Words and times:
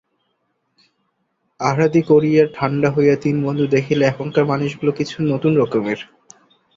আহারাদি 1.59 2.01
করিয়া 2.01 2.43
ঠাণ্ডা 2.55 2.89
হইয়া 2.95 3.15
তিন 3.23 3.35
বন্ধু 3.45 3.65
দেখিল, 3.75 3.99
এখানকার 4.03 4.43
মানুষগুলা 4.45 4.93
কিছু 4.99 5.15
নূতন 5.21 5.53
রকমের। 5.57 5.99